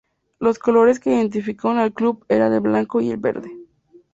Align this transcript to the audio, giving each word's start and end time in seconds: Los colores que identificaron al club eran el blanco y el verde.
Los 0.39 0.57
colores 0.57 0.99
que 0.99 1.11
identificaron 1.11 1.77
al 1.77 1.93
club 1.93 2.25
eran 2.27 2.53
el 2.53 2.59
blanco 2.61 3.01
y 3.01 3.11
el 3.11 3.17
verde. 3.17 3.51